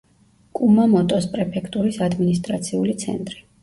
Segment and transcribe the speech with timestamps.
[0.59, 3.43] კუმამოტოს პრეფექტურის ადმინისტრაციული ცენტრი.